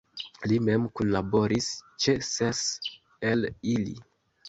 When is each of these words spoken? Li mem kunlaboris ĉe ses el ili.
Li 0.51 0.55
mem 0.69 0.87
kunlaboris 1.01 1.69
ĉe 2.07 2.17
ses 2.33 2.65
el 3.33 3.51
ili. 3.79 3.99